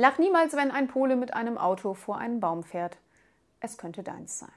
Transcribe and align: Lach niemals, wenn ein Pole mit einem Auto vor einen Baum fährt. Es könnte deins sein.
Lach 0.00 0.16
niemals, 0.16 0.56
wenn 0.56 0.70
ein 0.70 0.88
Pole 0.88 1.14
mit 1.14 1.34
einem 1.34 1.58
Auto 1.58 1.92
vor 1.92 2.16
einen 2.16 2.40
Baum 2.40 2.64
fährt. 2.64 2.96
Es 3.60 3.76
könnte 3.76 4.02
deins 4.02 4.38
sein. 4.38 4.48